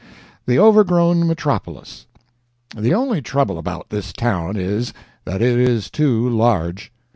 [0.47, 2.07] THE OVERGROWN METROPOLIS
[2.75, 4.93] THE only trouble about this town is,
[5.25, 6.91] that it is too large.